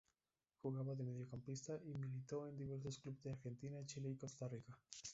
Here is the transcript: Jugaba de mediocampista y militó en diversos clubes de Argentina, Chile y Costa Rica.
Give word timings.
Jugaba 0.63 0.95
de 0.95 1.03
mediocampista 1.03 1.79
y 1.85 1.95
militó 1.95 2.47
en 2.47 2.57
diversos 2.57 2.97
clubes 2.97 3.21
de 3.21 3.33
Argentina, 3.33 3.85
Chile 3.85 4.09
y 4.09 4.15
Costa 4.17 4.47
Rica. 4.47 4.75